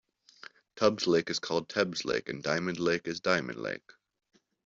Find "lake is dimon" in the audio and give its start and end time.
2.79-3.55